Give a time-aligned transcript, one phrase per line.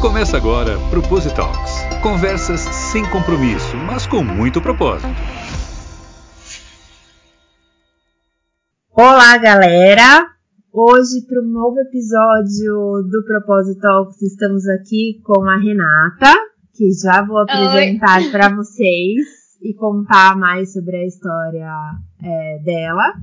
[0.00, 1.72] Começa agora Propositalks.
[2.02, 5.08] Conversas sem compromisso, mas com muito propósito.
[8.92, 10.26] Olá, galera!
[10.70, 16.34] Hoje, para um novo episódio do Propositalks, estamos aqui com a Renata,
[16.74, 19.26] que já vou apresentar para vocês
[19.62, 21.72] e contar mais sobre a história
[22.22, 23.14] é, dela.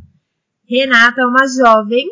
[0.68, 2.08] Renata é uma jovem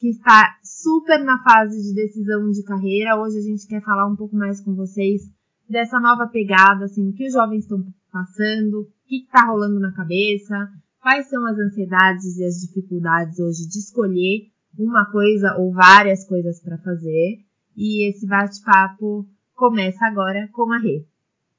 [0.00, 3.20] que está super na fase de decisão de carreira.
[3.20, 5.22] Hoje a gente quer falar um pouco mais com vocês
[5.68, 9.92] dessa nova pegada, assim, o que os jovens estão passando, o que está rolando na
[9.92, 10.68] cabeça,
[11.00, 16.60] quais são as ansiedades e as dificuldades hoje de escolher uma coisa ou várias coisas
[16.60, 17.44] para fazer.
[17.76, 21.04] E esse bate-papo começa agora com a Rê.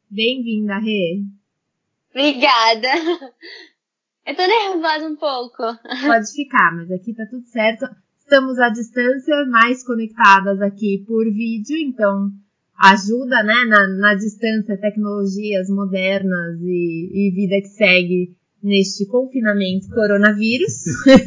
[0.09, 1.23] Bem-vinda, Rê!
[2.09, 2.87] Obrigada!
[4.25, 5.63] Eu tô nervosa um pouco.
[6.05, 7.85] Pode ficar, mas aqui tá tudo certo.
[8.31, 12.29] Estamos à distância, mais conectadas aqui por vídeo, então
[12.79, 18.29] ajuda, né, na, na distância, tecnologias modernas e, e vida que segue
[18.63, 20.71] neste confinamento coronavírus.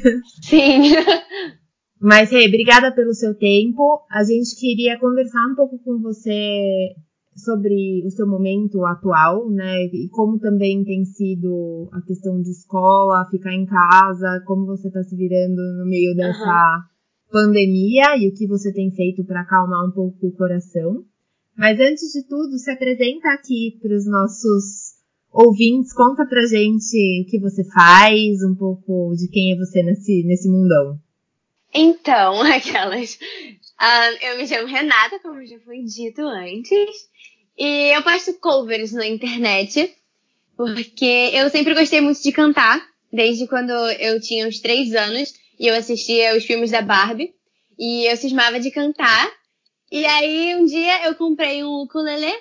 [0.40, 0.94] Sim.
[2.00, 4.00] Mas, Rei, obrigada pelo seu tempo.
[4.10, 6.94] A gente queria conversar um pouco com você
[7.36, 9.84] sobre o seu momento atual, né?
[9.92, 15.02] E como também tem sido a questão de escola, ficar em casa, como você está
[15.02, 16.93] se virando no meio dessa uhum
[17.34, 21.04] pandemia e o que você tem feito para acalmar um pouco o coração.
[21.56, 24.94] Mas antes de tudo, se apresenta aqui para os nossos
[25.32, 30.22] ouvintes, conta pra gente o que você faz, um pouco de quem é você nesse,
[30.22, 30.96] nesse mundão.
[31.74, 33.14] Então, aquelas.
[33.14, 37.08] Uh, eu me chamo Renata, como já foi dito antes,
[37.58, 39.92] e eu posto covers na internet,
[40.56, 42.80] porque eu sempre gostei muito de cantar,
[43.12, 47.34] desde quando eu tinha uns três anos e eu assistia os filmes da Barbie
[47.78, 49.30] e eu cismava de cantar.
[49.90, 52.32] E aí um dia eu comprei um ukulele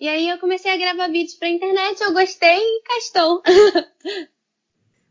[0.00, 3.42] e aí eu comecei a gravar vídeos pra internet, eu gostei e castou.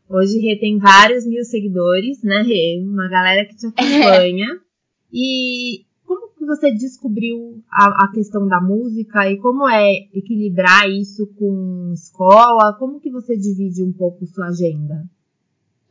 [0.08, 2.78] Hoje Rê tem vários mil seguidores, né, Rê?
[2.82, 4.46] Uma galera que te acompanha.
[4.60, 4.64] É.
[5.16, 11.32] E como que você descobriu a, a, questão da música e como é equilibrar isso
[11.38, 12.76] com escola?
[12.80, 15.08] Como que você divide um pouco sua agenda?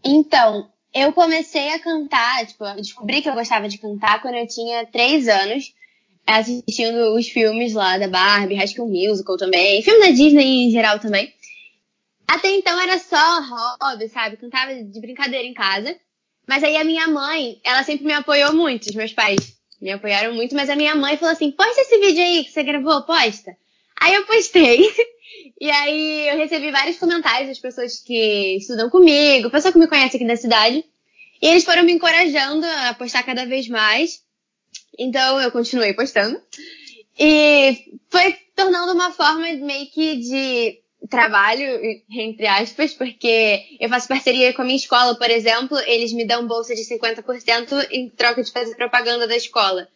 [0.04, 4.86] Então, eu comecei a cantar, tipo, descobri que eu gostava de cantar quando eu tinha
[4.86, 5.74] três anos,
[6.26, 11.34] assistindo os filmes lá da Barbie, School Musical também, filme da Disney em geral também.
[12.28, 13.42] Até então era só
[13.82, 14.38] hobby, sabe?
[14.38, 15.96] Cantava de brincadeira em casa.
[16.48, 20.34] Mas aí a minha mãe, ela sempre me apoiou muito, os meus pais me apoiaram
[20.34, 23.56] muito, mas a minha mãe falou assim: posta esse vídeo aí que você gravou, posta.
[24.00, 24.90] Aí eu postei.
[25.60, 30.18] E aí eu recebi vários comentários das pessoas que estudam comigo, pessoa que me conhece
[30.18, 30.84] aqui da cidade.
[31.42, 34.24] E eles foram me encorajando a postar cada vez mais.
[34.98, 36.42] Então eu continuei postando.
[37.18, 40.80] E foi tornando uma forma meio que de
[41.10, 41.66] trabalho,
[42.10, 46.48] entre aspas, porque eu faço parceria com a minha escola, por exemplo, eles me dão
[46.48, 49.88] bolsa de 50% em troca de fazer propaganda da escola.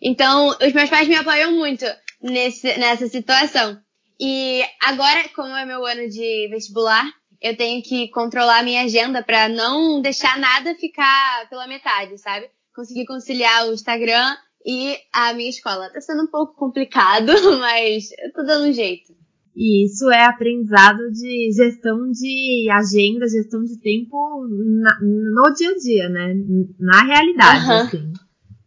[0.00, 1.84] Então, os meus pais me apoiam muito
[2.20, 3.78] nesse, nessa situação.
[4.20, 7.04] E agora, como é meu ano de vestibular,
[7.40, 12.46] eu tenho que controlar a minha agenda para não deixar nada ficar pela metade, sabe?
[12.74, 15.90] Conseguir conciliar o Instagram e a minha escola.
[15.90, 19.12] Tá sendo um pouco complicado, mas eu tô dando um jeito.
[19.56, 25.76] E isso é aprendizado de gestão de agenda, gestão de tempo na, no dia a
[25.76, 26.34] dia, né?
[26.80, 27.72] Na realidade, uhum.
[27.72, 28.12] assim.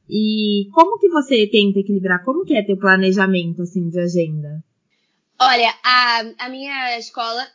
[0.09, 2.23] E como que você tenta equilibrar?
[2.23, 4.63] Como que é teu planejamento, assim, de agenda?
[5.39, 7.47] Olha, a, a minha escola,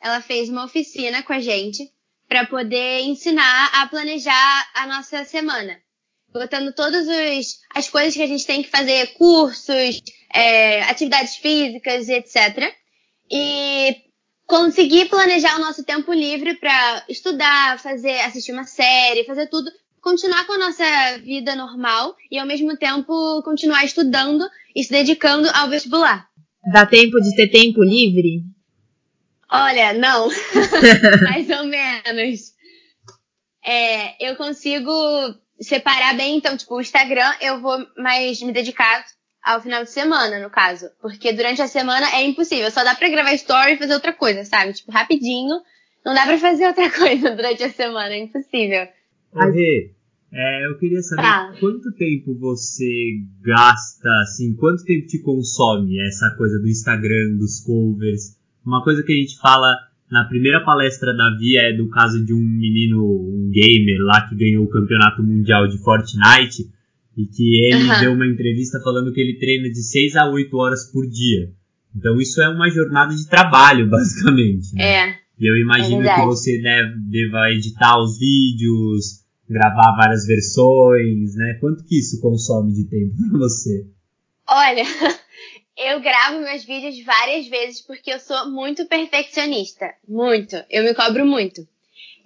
[0.00, 1.92] ela fez uma oficina com a gente
[2.26, 5.78] para poder ensinar a planejar a nossa semana.
[6.32, 7.06] Botando todas
[7.74, 10.02] as coisas que a gente tem que fazer, cursos,
[10.32, 12.74] é, atividades físicas, etc.
[13.30, 13.96] E
[14.46, 19.70] conseguir planejar o nosso tempo livre para estudar, fazer, assistir uma série, fazer tudo,
[20.00, 25.50] continuar com a nossa vida normal e ao mesmo tempo continuar estudando e se dedicando
[25.54, 26.28] ao vestibular.
[26.72, 28.42] Dá tempo de ter tempo livre?
[29.50, 30.28] Olha, não.
[31.22, 32.52] Mais ou menos.
[33.64, 34.90] É, eu consigo
[35.60, 39.04] separar bem, então, tipo, o Instagram eu vou mais me dedicar
[39.42, 40.90] ao final de semana, no caso.
[41.00, 42.70] Porque durante a semana é impossível.
[42.70, 44.72] Só dá pra gravar story e fazer outra coisa, sabe?
[44.72, 45.60] Tipo, rapidinho.
[46.04, 48.88] Não dá pra fazer outra coisa durante a semana, é impossível.
[49.34, 49.90] Rê,
[50.32, 51.54] é, eu queria saber tá.
[51.60, 58.36] quanto tempo você gasta, assim, quanto tempo te consome essa coisa do Instagram, dos covers.
[58.64, 59.74] Uma coisa que a gente fala
[60.10, 64.36] na primeira palestra da Via é do caso de um menino, um gamer lá que
[64.36, 66.70] ganhou o campeonato mundial de Fortnite.
[67.16, 68.00] e que ele uhum.
[68.00, 71.50] deu uma entrevista falando que ele treina de 6 a 8 horas por dia.
[71.96, 74.74] Então isso é uma jornada de trabalho, basicamente.
[74.74, 74.82] Né?
[74.82, 75.14] É.
[75.38, 81.58] E eu imagino é que você deve, deva editar os vídeos, gravar várias versões, né?
[81.60, 83.86] Quanto que isso consome de tempo para você?
[84.48, 84.82] Olha,
[85.76, 89.86] eu gravo meus vídeos várias vezes porque eu sou muito perfeccionista.
[90.08, 90.56] Muito.
[90.70, 91.66] Eu me cobro muito.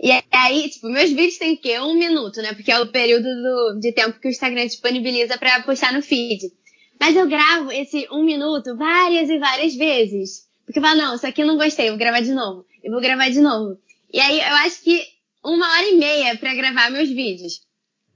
[0.03, 1.79] E aí, tipo, meus vídeos têm o quê?
[1.79, 2.55] Um minuto, né?
[2.55, 6.51] Porque é o período do, de tempo que o Instagram disponibiliza para postar no feed.
[6.99, 10.49] Mas eu gravo esse um minuto várias e várias vezes.
[10.65, 12.65] Porque eu falo, não, isso aqui eu não gostei, vou gravar de novo.
[12.83, 13.79] Eu vou gravar de novo.
[14.13, 15.03] E aí eu acho que
[15.45, 17.61] uma hora e meia para gravar meus vídeos.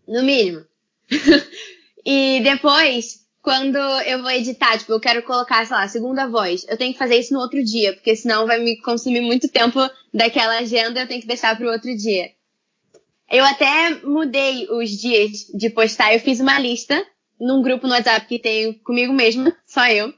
[0.06, 0.64] No mínimo.
[2.04, 6.76] e depois, quando eu vou editar, tipo, eu quero colocar, sei lá, segunda voz, eu
[6.76, 9.78] tenho que fazer isso no outro dia, porque senão vai me consumir muito tempo
[10.12, 12.30] daquela agenda, eu tenho que deixar para o outro dia.
[13.30, 17.04] Eu até mudei os dias de postar, eu fiz uma lista
[17.40, 20.12] num grupo no WhatsApp que tenho comigo mesma, só eu.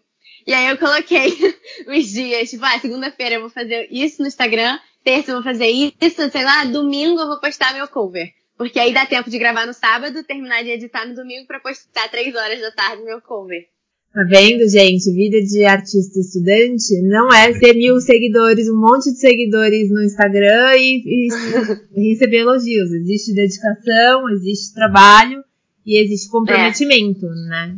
[0.47, 1.29] E aí eu coloquei
[1.89, 5.69] os dias, tipo, ah, segunda-feira eu vou fazer isso no Instagram, terça eu vou fazer
[5.69, 8.27] isso, sei lá, domingo eu vou postar meu cover.
[8.59, 12.11] Porque aí dá tempo de gravar no sábado, terminar de editar no domingo para postar
[12.11, 13.69] três horas da tarde meu cover.
[14.13, 15.13] Tá vendo, gente?
[15.13, 20.75] Vida de artista estudante não é ter mil seguidores, um monte de seguidores no Instagram
[20.75, 21.29] e, e
[22.11, 22.91] receber elogios.
[22.93, 25.45] Existe dedicação, existe trabalho
[25.85, 27.49] e existe comprometimento, é.
[27.49, 27.77] né?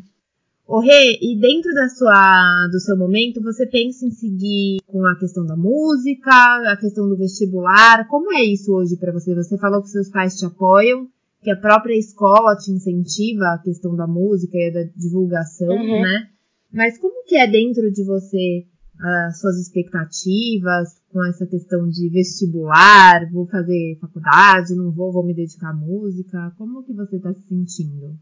[0.69, 5.19] Ô Rê, e dentro da sua, do seu momento, você pensa em seguir com a
[5.19, 8.07] questão da música, a questão do vestibular?
[8.07, 9.35] Como é isso hoje para você?
[9.35, 11.09] Você falou que seus pais te apoiam,
[11.43, 16.03] que a própria escola te incentiva a questão da música e da divulgação, uhum.
[16.03, 16.29] né?
[16.71, 18.67] Mas como que é dentro de você
[19.01, 23.27] as suas expectativas com essa questão de vestibular?
[23.33, 26.53] Vou fazer faculdade, não vou, vou me dedicar à música?
[26.59, 28.19] Como que você está se sentindo?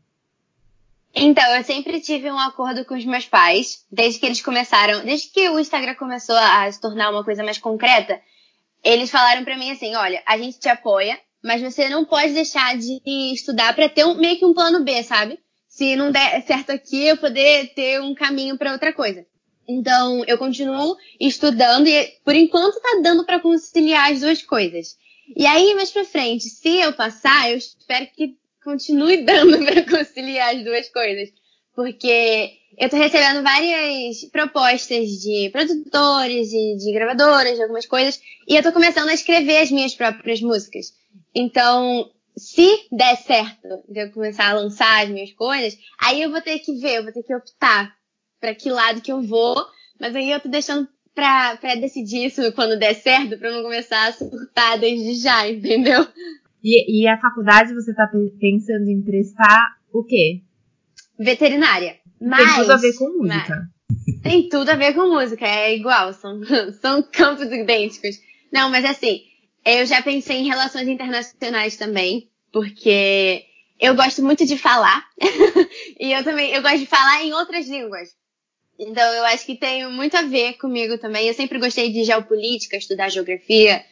[1.18, 5.30] Então, eu sempre tive um acordo com os meus pais, desde que eles começaram, desde
[5.30, 8.20] que o Instagram começou a se tornar uma coisa mais concreta,
[8.84, 12.76] eles falaram para mim assim, olha, a gente te apoia, mas você não pode deixar
[12.76, 13.00] de
[13.32, 15.38] estudar para ter um, meio que um plano B, sabe?
[15.66, 19.24] Se não der certo aqui, eu poder ter um caminho para outra coisa.
[19.66, 24.98] Então, eu continuo estudando e por enquanto tá dando para conciliar as duas coisas.
[25.34, 28.36] E aí, mais pra frente, se eu passar, eu espero que
[28.66, 31.32] continue dando para conciliar as duas coisas.
[31.74, 38.62] Porque eu tô recebendo várias propostas de produtores de gravadoras, de algumas coisas, e eu
[38.62, 40.86] tô começando a escrever as minhas próprias músicas.
[41.34, 46.40] Então, se der certo de eu começar a lançar as minhas coisas, aí eu vou
[46.40, 47.94] ter que ver, eu vou ter que optar
[48.40, 49.56] para que lado que eu vou,
[50.00, 54.08] mas aí eu tô deixando pra, pra decidir isso quando der certo, pra não começar
[54.08, 56.06] a surtar desde já, entendeu?
[56.68, 58.10] E, e a faculdade você tá
[58.40, 60.42] pensando em prestar o quê?
[61.16, 61.96] Veterinária.
[62.20, 63.70] Mas, tem tudo a ver com música.
[64.24, 66.40] tem tudo a ver com música, é igual, são,
[66.82, 68.16] são campos idênticos.
[68.52, 69.20] Não, mas assim,
[69.64, 73.44] eu já pensei em relações internacionais também, porque
[73.78, 75.04] eu gosto muito de falar.
[76.00, 78.08] e eu também, eu gosto de falar em outras línguas.
[78.76, 81.28] Então eu acho que tem muito a ver comigo também.
[81.28, 83.84] Eu sempre gostei de geopolítica, estudar geografia,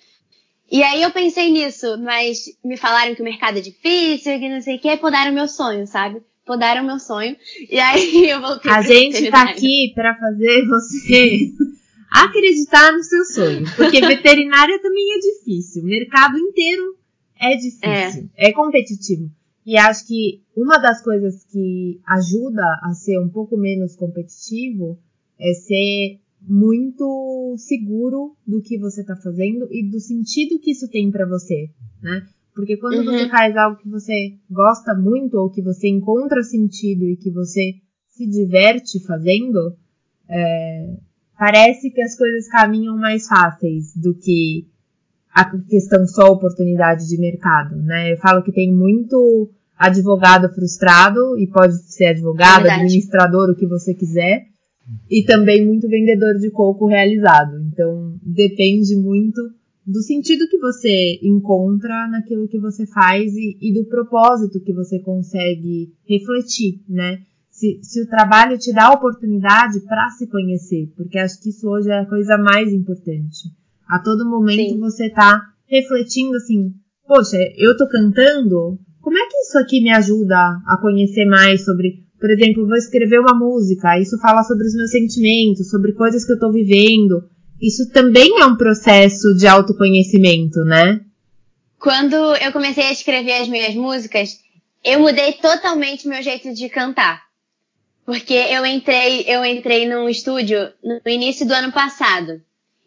[0.70, 4.61] e aí eu pensei nisso, mas me falaram que o mercado é difícil, que não
[4.61, 6.22] sei o que, podaram meu sonho, sabe?
[6.44, 7.37] Podaram meu sonho.
[7.70, 11.50] E aí eu voltei A gente tá aqui para fazer você
[12.11, 13.64] acreditar no seu sonho.
[13.76, 15.83] Porque veterinária também é difícil.
[15.83, 16.97] O mercado inteiro
[17.38, 18.30] é difícil.
[18.37, 19.30] É, é competitivo.
[19.66, 24.99] E acho que uma das coisas que ajuda a ser um pouco menos competitivo
[25.38, 31.11] é ser muito seguro do que você está fazendo e do sentido que isso tem
[31.11, 31.71] para você,
[32.03, 32.27] né?
[32.55, 33.05] Porque quando uhum.
[33.05, 37.75] você faz algo que você gosta muito ou que você encontra sentido e que você
[38.11, 39.75] se diverte fazendo,
[40.29, 40.97] é,
[41.37, 44.69] parece que as coisas caminham mais fáceis do que
[45.35, 48.13] a questão só oportunidade de mercado, né?
[48.13, 53.67] Eu falo que tem muito advogado frustrado e pode ser advogado, é administrador, o que
[53.67, 54.47] você quiser,
[55.11, 57.59] e também muito vendedor de coco realizado.
[57.61, 59.41] Então, depende muito
[59.87, 64.99] do sentido que você encontra naquilo que você faz e, e do propósito que você
[64.99, 67.21] consegue refletir, né?
[67.50, 71.69] Se, se o trabalho te dá a oportunidade para se conhecer, porque acho que isso
[71.69, 73.50] hoje é a coisa mais importante.
[73.87, 74.81] A todo momento Sim.
[74.81, 76.75] você tá refletindo assim,
[77.07, 80.37] poxa, eu tô cantando, como é que isso aqui me ajuda
[80.67, 84.90] a conhecer mais sobre por exemplo, vou escrever uma música, isso fala sobre os meus
[84.90, 87.28] sentimentos, sobre coisas que eu tô vivendo.
[87.61, 91.02] Isso também é um processo de autoconhecimento, né?
[91.78, 94.38] Quando eu comecei a escrever as minhas músicas,
[94.83, 97.25] eu mudei totalmente meu jeito de cantar.
[98.07, 102.40] Porque eu entrei, eu entrei num estúdio no início do ano passado.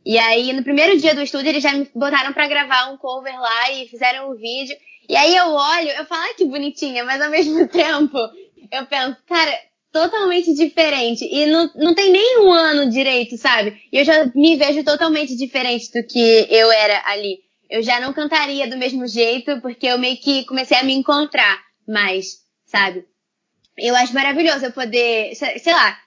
[0.03, 3.39] E aí, no primeiro dia do estúdio, eles já me botaram para gravar um cover
[3.39, 4.75] lá e fizeram o um vídeo.
[5.07, 8.17] E aí eu olho, eu falo, ah, que bonitinha, mas ao mesmo tempo,
[8.71, 9.51] eu penso, cara,
[9.91, 11.25] totalmente diferente.
[11.25, 13.81] E não, não tem nem um ano direito, sabe?
[13.91, 17.39] E eu já me vejo totalmente diferente do que eu era ali.
[17.69, 21.59] Eu já não cantaria do mesmo jeito, porque eu meio que comecei a me encontrar
[21.87, 23.05] mais, sabe?
[23.77, 25.97] Eu acho maravilhoso eu poder, sei lá,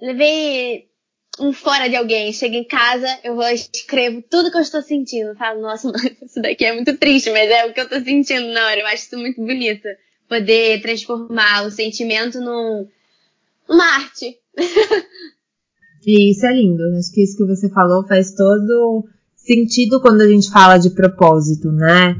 [0.00, 0.88] levei
[1.38, 5.34] um fora de alguém, chego em casa, eu vou escrevo tudo que eu estou sentindo.
[5.36, 5.90] Falo, nossa,
[6.22, 8.80] isso daqui é muito triste, mas é o que eu estou sentindo na hora.
[8.80, 9.88] Eu acho isso muito bonito.
[10.32, 12.86] Poder transformar o sentimento num,
[13.68, 14.34] numa arte.
[16.06, 16.82] e isso é lindo.
[16.96, 19.04] Acho que isso que você falou faz todo
[19.36, 22.16] sentido quando a gente fala de propósito, né?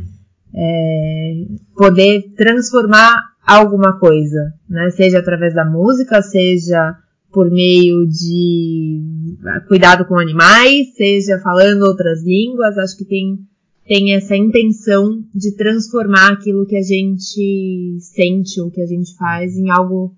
[0.54, 3.16] É, poder transformar
[3.47, 4.90] alguma coisa, né?
[4.90, 6.95] Seja através da música, seja
[7.33, 9.00] por meio de
[9.69, 13.38] cuidado com animais, seja falando outras línguas, acho que tem,
[13.87, 19.57] tem essa intenção de transformar aquilo que a gente sente ou que a gente faz
[19.57, 20.15] em algo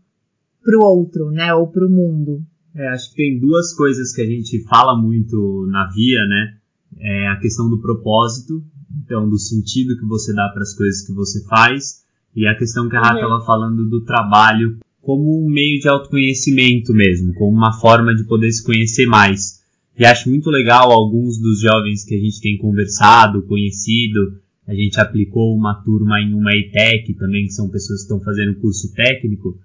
[0.63, 1.55] pro outro, né?
[1.55, 2.43] Ou pro mundo.
[2.75, 6.57] É, acho que tem duas coisas que a gente fala muito na via, né?
[6.99, 8.63] É a questão do propósito,
[9.05, 12.05] então do sentido que você dá para as coisas que você faz
[12.35, 13.47] e a questão que a Rafa estava uhum.
[13.47, 18.65] falando do trabalho como um meio de autoconhecimento mesmo, como uma forma de poder se
[18.65, 19.64] conhecer mais.
[19.97, 24.41] E acho muito legal alguns dos jovens que a gente tem conversado, conhecido.
[24.67, 28.57] A gente aplicou uma turma em uma ETEC também, que são pessoas que estão fazendo
[28.57, 29.57] curso técnico.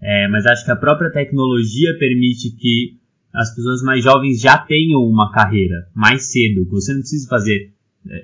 [0.00, 2.98] É, mas acho que a própria tecnologia permite que
[3.32, 7.72] as pessoas mais jovens já tenham uma carreira mais cedo, que você não precisa fazer.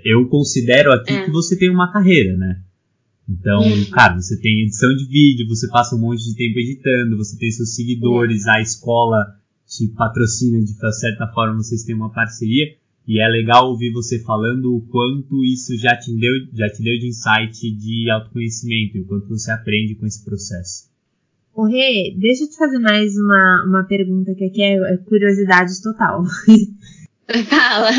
[0.05, 1.25] Eu considero aqui é.
[1.25, 2.61] que você tem uma carreira, né?
[3.29, 3.85] Então, uhum.
[3.91, 7.51] cara, você tem edição de vídeo, você passa um monte de tempo editando, você tem
[7.51, 9.25] seus seguidores, a escola
[9.67, 12.67] te patrocina de certa forma, vocês têm uma parceria.
[13.07, 16.99] E é legal ouvir você falando o quanto isso já te deu, já te deu
[16.99, 20.89] de insight de autoconhecimento e o quanto você aprende com esse processo.
[21.55, 25.83] Ô Rê, deixa eu te fazer mais uma, uma pergunta que aqui é, é curiosidade
[25.83, 26.25] total.
[27.49, 27.91] Fala.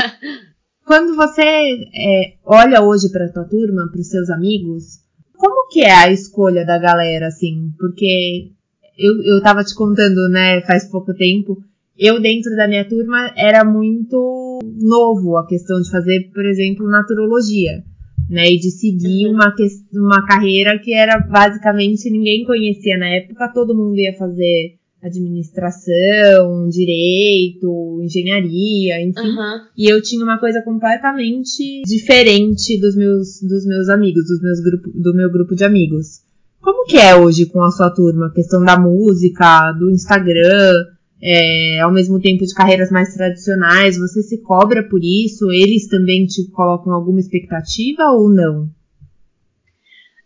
[0.85, 4.99] Quando você é, olha hoje para tua turma, para os seus amigos,
[5.37, 7.71] como que é a escolha da galera, assim?
[7.77, 8.51] Porque
[8.97, 11.57] eu, eu tava te contando, né, faz pouco tempo,
[11.97, 17.83] eu dentro da minha turma era muito novo a questão de fazer, por exemplo, naturologia,
[18.29, 19.33] né, e de seguir uhum.
[19.33, 19.53] uma,
[19.93, 24.75] uma carreira que era basicamente ninguém conhecia na época, todo mundo ia fazer
[25.05, 29.27] administração, direito, engenharia, enfim.
[29.27, 29.59] Uhum.
[29.77, 34.91] E eu tinha uma coisa completamente diferente dos meus, dos meus amigos, dos meus grupo,
[34.93, 36.24] do meu grupo de amigos.
[36.65, 38.25] Como que é hoje com a sua turma?
[38.25, 40.73] A questão da música, do Instagram,
[41.21, 45.51] é, ao mesmo tempo de carreiras mais tradicionais, você se cobra por isso?
[45.51, 48.67] Eles também te colocam alguma expectativa ou não?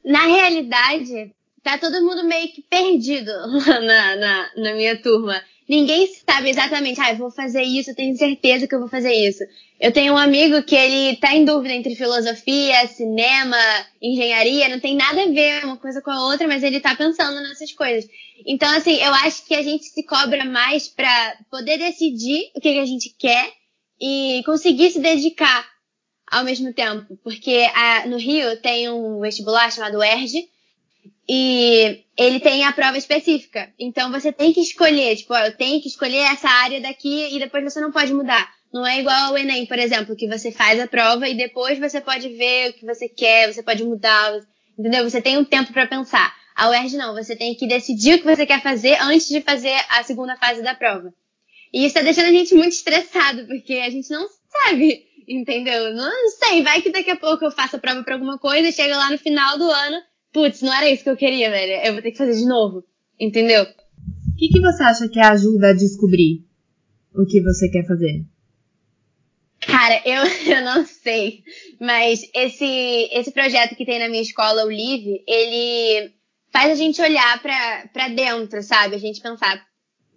[0.05, 3.31] Na realidade, tá todo mundo meio que perdido
[3.86, 5.36] na, na, na minha turma.
[5.69, 9.13] Ninguém sabe exatamente, ah, eu vou fazer isso, eu tenho certeza que eu vou fazer
[9.13, 9.43] isso.
[9.79, 13.55] Eu tenho um amigo que ele tá em dúvida entre filosofia, cinema,
[14.01, 17.39] engenharia, não tem nada a ver uma coisa com a outra, mas ele tá pensando
[17.41, 18.09] nessas coisas.
[18.47, 22.73] Então, assim, eu acho que a gente se cobra mais para poder decidir o que,
[22.73, 23.53] que a gente quer
[24.01, 25.69] e conseguir se dedicar
[26.31, 27.15] ao mesmo tempo.
[27.23, 30.49] Porque a, no Rio tem um vestibular chamado ERJ,
[31.27, 33.72] e ele tem a prova específica.
[33.79, 37.63] Então você tem que escolher, tipo, eu tenho que escolher essa área daqui e depois
[37.63, 38.51] você não pode mudar.
[38.74, 42.01] Não é igual ao Enem, por exemplo, que você faz a prova e depois você
[42.01, 44.39] pode ver o que você quer, você pode mudar,
[44.77, 45.08] entendeu?
[45.10, 46.34] Você tem um tempo para pensar.
[46.56, 49.74] A UERJ não, você tem que decidir o que você quer fazer antes de fazer
[49.89, 51.13] a segunda fase da prova.
[51.74, 55.94] E isso tá deixando a gente muito estressado, porque a gente não sabe, entendeu?
[55.94, 58.98] Não sei, vai que daqui a pouco eu faço a prova pra alguma coisa, chega
[58.98, 60.01] lá no final do ano,
[60.33, 61.86] putz, não era isso que eu queria, velho.
[61.86, 62.83] Eu vou ter que fazer de novo.
[63.19, 63.63] Entendeu?
[63.63, 66.45] O que, que você acha que ajuda a descobrir
[67.13, 68.24] o que você quer fazer?
[69.59, 70.24] Cara, eu,
[70.55, 71.43] eu não sei.
[71.79, 76.13] Mas esse, esse projeto que tem na minha escola, o Live, ele
[76.51, 78.95] faz a gente olhar pra, pra dentro, sabe?
[78.95, 79.62] A gente pensar,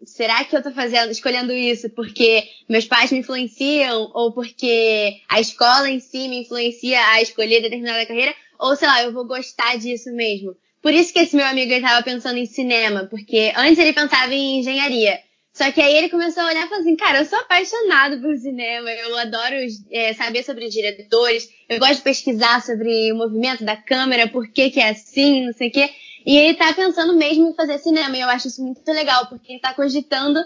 [0.05, 5.41] será que eu tô fazendo, escolhendo isso porque meus pais me influenciam ou porque a
[5.41, 8.35] escola em si me influencia a escolher determinada carreira?
[8.63, 10.55] Ou sei lá, eu vou gostar disso mesmo.
[10.81, 14.61] Por isso que esse meu amigo estava pensando em cinema, porque antes ele pensava em
[14.61, 15.19] engenharia.
[15.53, 18.35] Só que aí ele começou a olhar e falou assim, cara, eu sou apaixonado por
[18.37, 19.57] cinema, eu adoro
[19.91, 24.71] é, saber sobre diretores, eu gosto de pesquisar sobre o movimento da câmera, por que
[24.71, 25.91] que é assim, não sei o quê.
[26.25, 29.53] E ele tá pensando mesmo em fazer cinema, e eu acho isso muito legal, porque
[29.53, 30.39] ele tá cogitando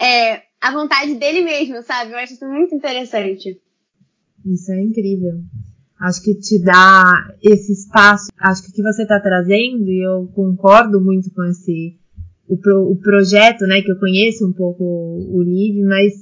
[0.00, 2.12] é, a vontade dele mesmo, sabe?
[2.12, 3.60] Eu acho isso muito interessante.
[4.44, 5.34] Isso é incrível.
[6.00, 8.28] Acho que te dá esse espaço.
[8.38, 11.98] Acho que o que você está trazendo, e eu concordo muito com esse
[12.46, 13.82] o, pro, o projeto, né?
[13.82, 16.12] Que eu conheço um pouco o, Live, mas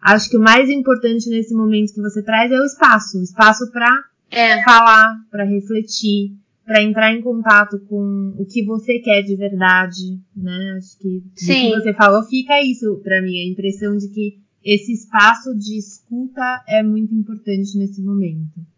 [0.00, 3.70] acho que o mais importante nesse momento que você traz é o espaço, o espaço
[3.72, 3.88] para
[4.30, 4.62] é.
[4.62, 10.76] falar, para refletir, para entrar em contato com o que você quer de verdade, né?
[10.76, 14.92] Acho que o que você falou fica isso para mim, a impressão de que esse
[14.92, 18.73] espaço de escuta é muito importante nesse momento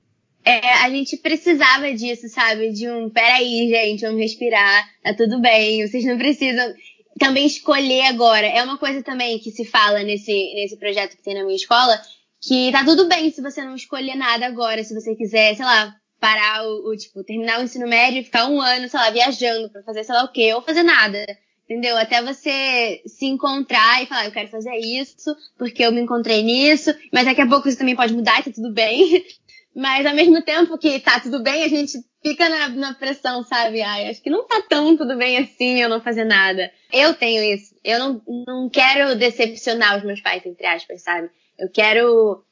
[0.46, 2.70] é, a gente precisava disso, sabe?
[2.72, 6.72] De um, peraí, gente, vamos respirar, tá tudo bem, vocês não precisam
[7.18, 8.46] também escolher agora.
[8.46, 12.00] É uma coisa também que se fala nesse, nesse projeto que tem na minha escola,
[12.40, 15.92] que tá tudo bem se você não escolher nada agora, se você quiser, sei lá,
[16.20, 19.68] parar o, o tipo, terminar o ensino médio e ficar um ano, sei lá, viajando
[19.68, 21.26] pra fazer sei lá o quê, ou fazer nada.
[21.68, 21.96] Entendeu?
[21.96, 26.94] Até você se encontrar e falar, eu quero fazer isso, porque eu me encontrei nisso,
[27.12, 29.24] mas daqui a pouco isso também pode mudar e tá tudo bem.
[29.76, 33.83] Mas ao mesmo tempo que tá tudo bem, a gente fica na, na, pressão, sabe?
[33.83, 36.73] Ai, acho que não tá tão tudo bem assim eu não fazer nada.
[36.90, 37.75] Eu tenho isso.
[37.85, 41.28] Eu não, não quero decepcionar os meus pais, entre aspas, sabe?
[41.59, 42.42] Eu quero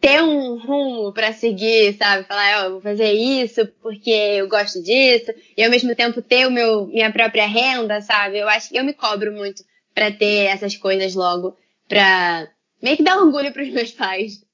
[0.00, 2.26] ter um rumo para seguir, sabe?
[2.26, 5.32] Falar, ó, oh, vou fazer isso porque eu gosto disso.
[5.56, 8.38] E ao mesmo tempo ter o meu, minha própria renda, sabe?
[8.38, 9.62] Eu acho que eu me cobro muito
[9.94, 11.56] para ter essas coisas logo.
[11.88, 12.48] Pra
[12.82, 14.44] meio que dar orgulho pros meus pais.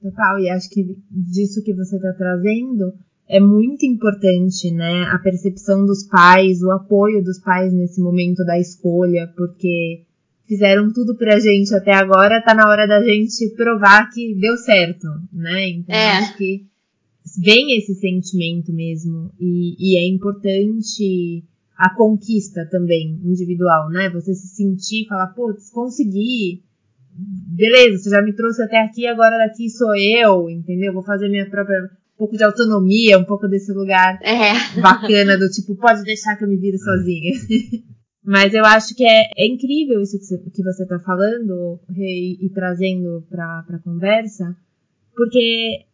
[0.00, 2.92] Total, e acho que disso que você está trazendo
[3.28, 5.02] é muito importante, né?
[5.12, 10.04] A percepção dos pais, o apoio dos pais nesse momento da escolha, porque
[10.46, 15.06] fizeram tudo pra gente até agora, tá na hora da gente provar que deu certo,
[15.30, 15.68] né?
[15.68, 16.12] Então é.
[16.12, 16.64] acho que
[17.44, 21.44] vem esse sentimento mesmo, e, e é importante
[21.76, 24.08] a conquista também individual, né?
[24.10, 26.62] Você se sentir, falar, putz, consegui,
[27.18, 30.92] beleza, você já me trouxe até aqui, agora daqui sou eu, entendeu?
[30.92, 31.90] Vou fazer minha própria.
[32.14, 34.80] Um pouco de autonomia, um pouco desse lugar é.
[34.80, 37.32] bacana do tipo, pode deixar que eu me vire sozinha.
[38.24, 42.44] Mas eu acho que é, é incrível isso que você, que você tá falando e,
[42.44, 44.56] e trazendo pra, pra conversa,
[45.14, 45.86] porque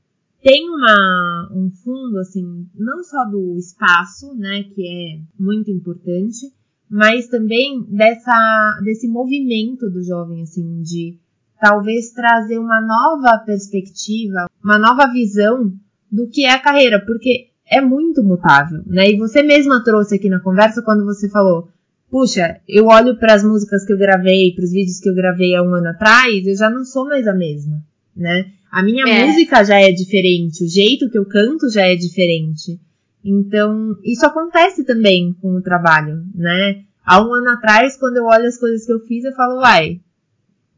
[0.42, 6.52] tem uma, um fundo, assim, não só do espaço, né, que é muito importante,
[6.94, 11.18] mas também dessa, desse movimento do jovem, assim, de
[11.60, 15.72] talvez trazer uma nova perspectiva, uma nova visão
[16.08, 19.10] do que é a carreira, porque é muito mutável, né?
[19.10, 21.68] E você mesma trouxe aqui na conversa quando você falou,
[22.08, 25.52] puxa, eu olho para as músicas que eu gravei, para os vídeos que eu gravei
[25.56, 27.82] há um ano atrás, eu já não sou mais a mesma,
[28.16, 28.52] né?
[28.70, 29.26] A minha é.
[29.26, 32.78] música já é diferente, o jeito que eu canto já é diferente.
[33.24, 36.82] Então, isso acontece também com o trabalho, né?
[37.04, 40.00] Há um ano atrás, quando eu olho as coisas que eu fiz, eu falo, uai,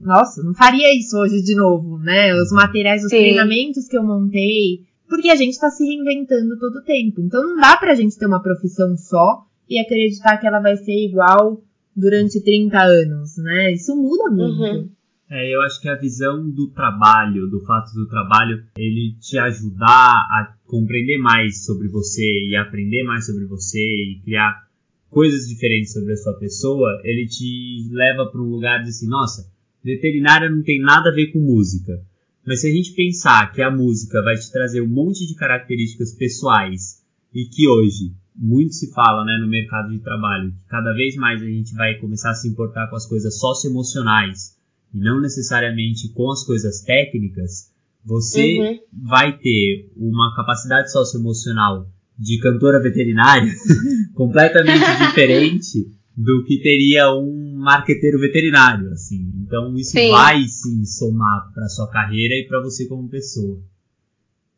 [0.01, 2.35] nossa, não faria isso hoje de novo, né?
[2.35, 3.19] Os materiais, os Sim.
[3.19, 7.21] treinamentos que eu montei, porque a gente está se reinventando todo o tempo.
[7.21, 10.93] Então não dá pra gente ter uma profissão só e acreditar que ela vai ser
[10.93, 11.63] igual
[11.95, 13.73] durante 30 anos, né?
[13.73, 14.61] Isso muda muito.
[14.61, 14.89] Uhum.
[15.29, 19.89] É, eu acho que a visão do trabalho, do fato do trabalho, ele te ajudar
[20.31, 24.67] a compreender mais sobre você e aprender mais sobre você e criar
[25.11, 29.51] coisas diferentes sobre a sua pessoa, ele te leva para um lugar de assim, nossa,
[29.83, 32.01] veterinária não tem nada a ver com música.
[32.47, 36.15] Mas se a gente pensar que a música vai te trazer um monte de características
[36.15, 41.17] pessoais e que hoje muito se fala né, no mercado de trabalho, que cada vez
[41.17, 44.56] mais a gente vai começar a se importar com as coisas socioemocionais
[44.94, 47.70] e não necessariamente com as coisas técnicas,
[48.05, 48.79] você uhum.
[49.09, 53.53] vai ter uma capacidade socioemocional de cantora veterinária
[54.14, 59.31] completamente diferente do que teria um marqueteiro veterinário, assim.
[59.44, 60.11] Então isso sim.
[60.11, 63.61] vai sim somar para sua carreira e para você como pessoa.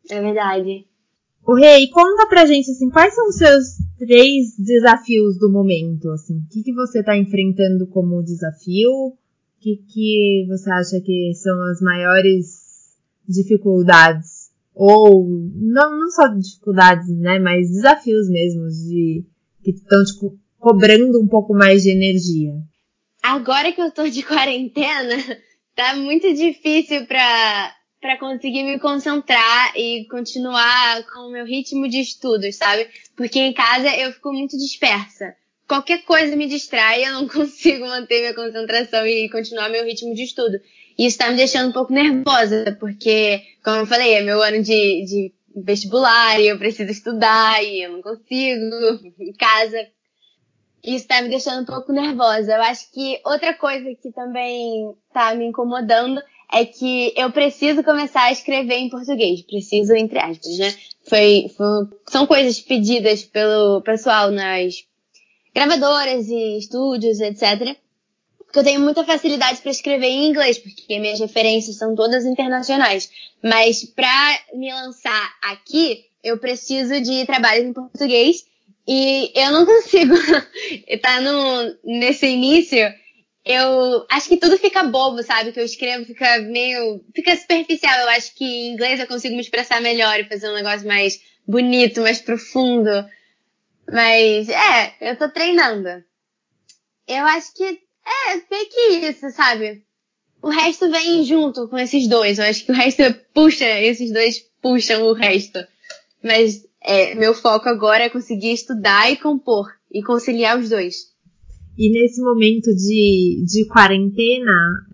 [0.09, 0.85] É verdade.
[1.45, 6.37] O Rei, conta pra gente assim, quais são os seus três desafios do momento, assim?
[6.37, 9.17] O que, que você tá enfrentando como desafio?
[9.59, 12.95] O que, que você acha que são as maiores
[13.27, 14.51] dificuldades?
[14.73, 17.39] Ou, não, não só dificuldades, né?
[17.39, 19.25] Mas desafios mesmo de,
[19.61, 22.53] que estão tipo, cobrando um pouco mais de energia.
[23.21, 25.15] Agora que eu tô de quarentena,
[25.75, 31.99] tá muito difícil pra, pra conseguir me concentrar e continuar com o meu ritmo de
[31.99, 32.87] estudos, sabe?
[33.13, 35.35] Porque em casa eu fico muito dispersa
[35.69, 40.23] qualquer coisa me distrai, eu não consigo manter minha concentração e continuar meu ritmo de
[40.23, 40.59] estudo.
[40.97, 44.61] E isso tá me deixando um pouco nervosa, porque, como eu falei, é meu ano
[44.61, 49.87] de, de vestibular e eu preciso estudar e eu não consigo em casa.
[50.83, 52.53] Isso tá me deixando um pouco nervosa.
[52.53, 58.23] Eu acho que outra coisa que também tá me incomodando é que eu preciso começar
[58.23, 59.41] a escrever em português.
[59.43, 60.73] Preciso, entre aspas, né?
[61.07, 64.88] Foi, foi, são coisas pedidas pelo pessoal nas
[65.59, 67.75] gravadoras e estúdios, etc.
[68.45, 73.11] Porque eu tenho muita facilidade para escrever em inglês, porque minhas referências são todas internacionais.
[73.43, 78.45] Mas para me lançar aqui, eu preciso de trabalhos em português
[78.87, 80.15] e eu não consigo
[80.87, 82.79] estar tá nesse início.
[83.45, 85.51] Eu acho que tudo fica bobo, sabe?
[85.51, 87.03] Que eu escrevo fica meio.
[87.13, 87.99] fica superficial.
[87.99, 91.19] Eu acho que em inglês eu consigo me expressar melhor e fazer um negócio mais
[91.45, 92.89] bonito, mais profundo.
[93.91, 95.87] Mas, é, eu tô treinando.
[97.07, 99.83] Eu acho que é meio que isso, sabe?
[100.41, 102.39] O resto vem junto com esses dois.
[102.39, 105.59] Eu acho que o resto puxa, esses dois puxam o resto.
[106.23, 111.09] Mas é, meu foco agora é conseguir estudar e compor e conciliar os dois.
[111.77, 114.51] E nesse momento de, de quarentena,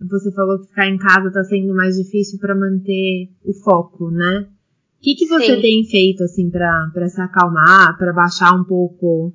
[0.07, 4.47] você falou que ficar em casa está sendo mais difícil para manter o foco, né?
[5.05, 5.61] O que, que você Sim.
[5.61, 9.31] tem feito assim para se acalmar, para baixar um pouco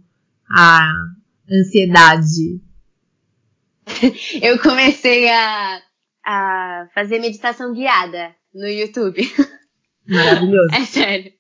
[0.50, 0.80] a
[1.48, 2.60] ansiedade?
[4.42, 5.80] Eu comecei a,
[6.26, 9.22] a fazer meditação guiada no YouTube.
[10.08, 10.70] Maravilhoso.
[10.74, 11.32] É sério.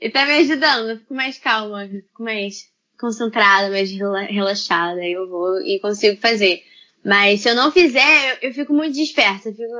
[0.00, 2.64] E tá me ajudando, eu fico mais calma, fico mais
[2.98, 6.60] concentrada, mais relaxada, eu vou e consigo fazer.
[7.06, 9.52] Mas se eu não fizer, eu, eu fico muito dispersa.
[9.52, 9.72] Fico,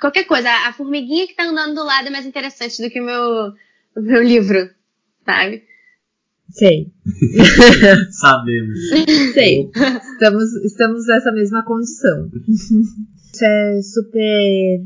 [0.00, 3.04] qualquer coisa, a formiguinha que tá andando do lado é mais interessante do que o
[3.04, 3.52] meu,
[3.96, 4.68] o meu livro,
[5.24, 5.62] sabe?
[6.50, 6.90] Sei.
[8.10, 8.78] Sabemos.
[9.32, 9.70] Sei.
[10.12, 12.28] Estamos, estamos nessa mesma condição.
[13.32, 14.82] Isso é super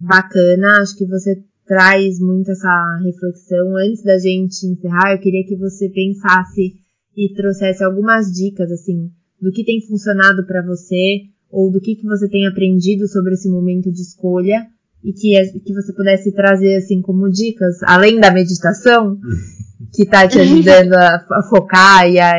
[0.00, 0.80] bacana.
[0.80, 3.76] Acho que você traz muito essa reflexão.
[3.76, 6.74] Antes da gente encerrar, eu queria que você pensasse
[7.16, 12.06] e trouxesse algumas dicas, assim, do que tem funcionado para você ou do que, que
[12.06, 14.66] você tem aprendido sobre esse momento de escolha
[15.02, 19.18] e que, que você pudesse trazer, assim, como dicas, além da meditação,
[19.94, 22.32] que tá te ajudando a, a focar e a,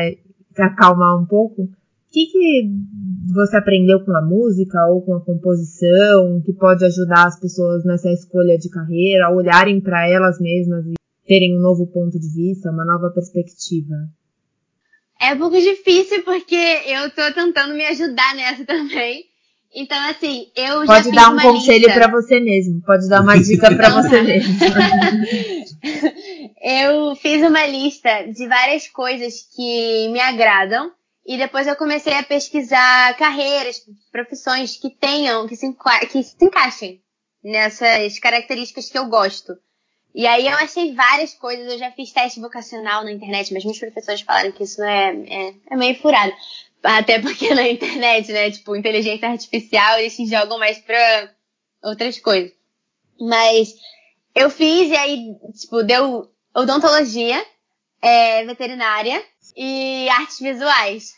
[0.58, 1.68] a acalmar um pouco
[2.16, 2.70] que, que
[3.34, 8.10] você aprendeu com a música ou com a composição que pode ajudar as pessoas nessa
[8.10, 10.94] escolha de carreira, a olharem para elas mesmas e
[11.26, 13.94] terem um novo ponto de vista, uma nova perspectiva?
[15.20, 19.24] É um pouco difícil porque eu tô tentando me ajudar nessa também.
[19.74, 23.74] Então, assim, eu pode já dar um conselho para você mesmo, pode dar uma dica
[23.74, 24.54] para você mesmo.
[26.62, 30.90] eu fiz uma lista de várias coisas que me agradam
[31.26, 35.66] e depois eu comecei a pesquisar carreiras, profissões que tenham, que se,
[36.10, 37.02] que se encaixem
[37.44, 39.52] nessas características que eu gosto.
[40.16, 43.78] E aí eu achei várias coisas, eu já fiz teste vocacional na internet, mas meus
[43.78, 46.32] professores falaram que isso é, é, é meio furado.
[46.82, 51.30] Até porque na internet, né, tipo, inteligência artificial, eles se jogam mais pra
[51.84, 52.50] outras coisas.
[53.20, 53.74] Mas
[54.34, 57.44] eu fiz e aí, tipo, deu odontologia,
[58.00, 59.22] é, veterinária
[59.54, 61.12] e artes visuais.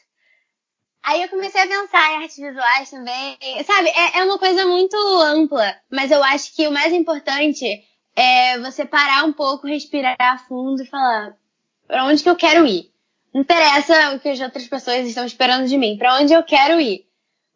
[1.04, 3.38] Aí eu comecei a pensar em artes visuais também.
[3.64, 8.58] Sabe, é, é uma coisa muito ampla, mas eu acho que o mais importante é
[8.58, 11.36] você parar um pouco, respirar fundo e falar
[11.86, 12.90] para onde que eu quero ir.
[13.32, 16.80] Não interessa o que as outras pessoas estão esperando de mim, para onde eu quero
[16.80, 17.06] ir.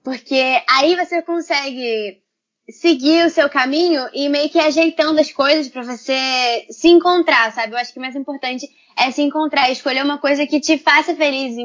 [0.02, 2.22] Porque aí você consegue
[2.68, 7.72] seguir o seu caminho e meio que ajeitando as coisas para você se encontrar, sabe?
[7.72, 11.14] Eu acho que o mais importante é se encontrar, escolher uma coisa que te faça
[11.14, 11.56] feliz,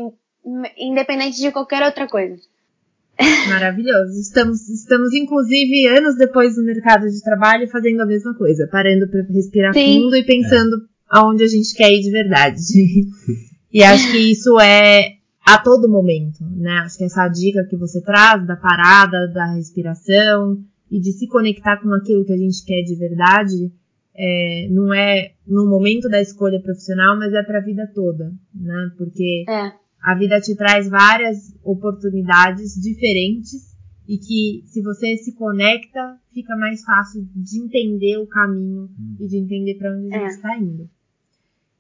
[0.77, 2.37] independente de qualquer outra coisa.
[3.49, 4.19] Maravilhoso.
[4.19, 9.23] Estamos, estamos, inclusive, anos depois do mercado de trabalho fazendo a mesma coisa, parando para
[9.23, 10.01] respirar Sim.
[10.01, 10.79] fundo e pensando é.
[11.09, 12.61] aonde a gente quer ir de verdade.
[13.73, 16.79] e acho que isso é a todo momento, né?
[16.79, 20.59] Acho que essa dica que você traz da parada, da respiração
[20.91, 23.71] e de se conectar com aquilo que a gente quer de verdade,
[24.13, 28.91] é, não é no momento da escolha profissional, mas é para a vida toda, né?
[28.97, 29.71] Porque é.
[30.01, 33.75] A vida te traz várias oportunidades diferentes
[34.07, 39.17] e que se você se conecta, fica mais fácil de entender o caminho hum.
[39.19, 40.59] e de entender para onde a gente está é.
[40.59, 40.89] indo.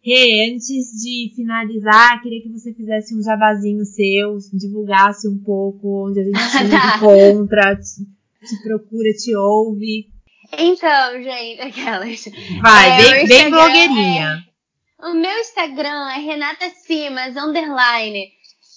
[0.03, 6.19] Rê, antes de finalizar, queria que você fizesse um jabazinho seu, divulgasse um pouco onde
[6.19, 6.63] a gente se
[6.97, 8.05] encontra, te,
[8.47, 10.07] te procura, te ouve.
[10.57, 12.25] Então, gente, aquelas.
[12.61, 14.45] Vai, é, bem, bem blogueirinha.
[14.45, 14.56] É,
[14.99, 18.31] o meu Instagram é Renata Simas, underline.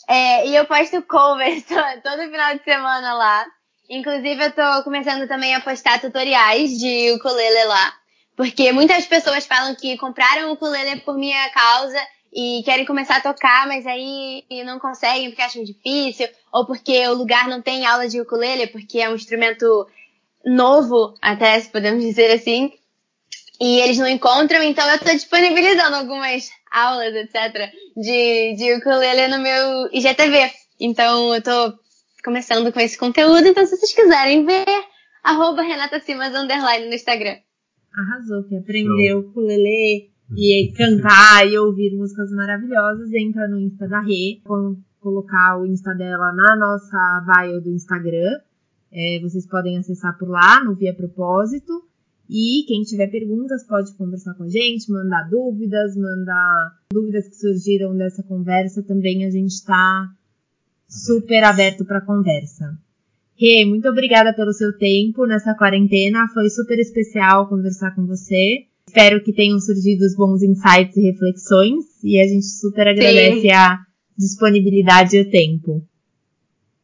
[0.09, 1.65] É, e eu posto covers
[2.03, 3.47] todo, final de semana lá.
[3.89, 7.95] Inclusive, eu tô começando também a postar tutoriais de ukulele lá.
[8.37, 11.99] Porque muitas pessoas falam que compraram o ukulele por minha causa
[12.33, 17.15] e querem começar a tocar, mas aí não conseguem porque acham difícil, ou porque o
[17.15, 19.87] lugar não tem aula de ukulele, porque é um instrumento
[20.45, 22.73] novo, até se podemos dizer assim,
[23.61, 29.43] e eles não encontram, então eu estou disponibilizando algumas aulas, etc., de, de ukulele no
[29.43, 30.51] meu IGTV.
[30.81, 31.75] Então eu tô
[32.25, 34.65] começando com esse conteúdo, então se vocês quiserem ver,
[35.23, 37.37] arroba Renata Simas Underline no Instagram.
[37.93, 44.41] Arrasou, que aprendeu ukulele e cantar e ouvir músicas maravilhosas, entra no Insta da Rê,
[45.01, 48.39] colocar o Insta dela na nossa bio do Instagram.
[48.93, 51.90] É, vocês podem acessar por lá, no Via Propósito.
[52.33, 57.97] E quem tiver perguntas pode conversar com a gente, mandar dúvidas, mandar dúvidas que surgiram
[57.97, 58.85] dessa conversa.
[58.85, 60.07] Também a gente está
[60.89, 62.79] super aberto para conversa.
[63.35, 66.29] Rê, muito obrigada pelo seu tempo nessa quarentena.
[66.33, 68.65] Foi super especial conversar com você.
[68.87, 71.85] Espero que tenham surgido os bons insights e reflexões.
[72.05, 73.51] E a gente super agradece Sim.
[73.51, 73.81] a
[74.17, 75.83] disponibilidade e o tempo.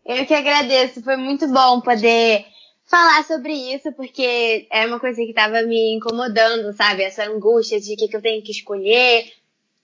[0.04, 1.02] Eu que agradeço.
[1.02, 2.44] Foi muito bom poder
[2.86, 7.02] falar sobre isso, porque é uma coisa que estava me incomodando, sabe?
[7.02, 9.32] Essa angústia de o que, que eu tenho que escolher,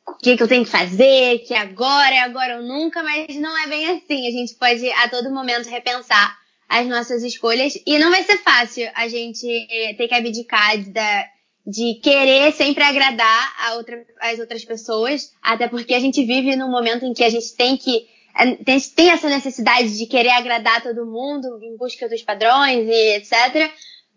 [0.06, 3.56] o que, que eu tenho que fazer, que agora é agora ou nunca, mas não
[3.64, 4.26] é bem assim.
[4.26, 6.38] A gente pode a todo momento repensar
[6.68, 9.46] as nossas escolhas e não vai ser fácil a gente
[9.98, 10.78] ter que abdicar
[11.66, 16.70] de querer sempre agradar a outra, as outras pessoas, até porque a gente vive num
[16.70, 18.06] momento em que a gente tem que
[18.64, 23.70] tem, tem essa necessidade de querer agradar todo mundo em busca dos padrões e etc.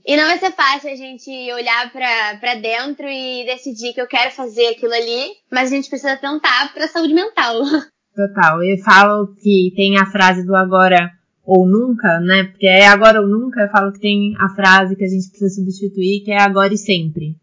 [0.05, 4.31] E não vai ser fácil a gente olhar para dentro e decidir que eu quero
[4.31, 7.61] fazer aquilo ali, mas a gente precisa tentar para saúde mental.
[8.15, 8.63] Total.
[8.63, 11.11] Eu falo que tem a frase do agora
[11.43, 12.43] ou nunca, né?
[12.45, 15.55] Porque é agora ou nunca, eu falo que tem a frase que a gente precisa
[15.55, 17.35] substituir, que é agora e sempre.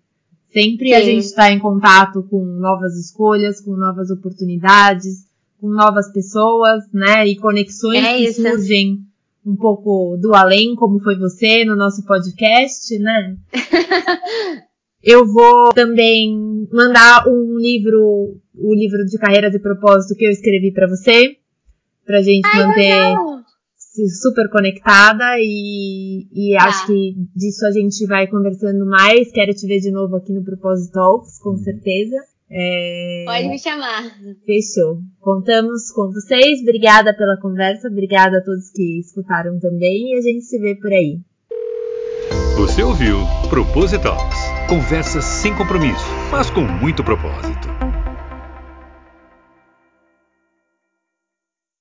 [0.52, 0.94] Sempre Sim.
[0.94, 5.24] a gente está em contato com novas escolhas, com novas oportunidades,
[5.62, 7.24] com novas pessoas, né?
[7.24, 8.98] E conexões é que surgem
[9.46, 13.36] um pouco do além, como foi você no nosso podcast, né?
[15.00, 20.70] Eu vou também mandar um livro, o livro de carreiras e propósito que eu escrevi
[20.72, 21.38] para você,
[22.06, 23.16] pra gente Ai, manter
[24.20, 26.66] super conectada e, e tá.
[26.66, 29.32] acho que disso a gente vai conversando mais.
[29.32, 32.16] Quero te ver de novo aqui no Propósito Talks, com certeza.
[32.54, 33.24] É...
[33.24, 34.02] Pode me chamar.
[34.44, 34.98] Fechou.
[35.20, 36.60] Contamos com vocês.
[36.60, 37.88] Obrigada pela conversa.
[37.88, 40.12] Obrigada a todos que escutaram também.
[40.12, 41.18] E a gente se vê por aí.
[42.56, 44.38] Você ouviu Propósito Talks.
[44.68, 47.61] Conversas sem compromisso, mas com muito propósito.